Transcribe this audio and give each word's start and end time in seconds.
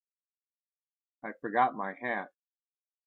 I 1.23 1.33
forgot 1.41 1.75
my 1.75 1.93
hat. 1.93 2.31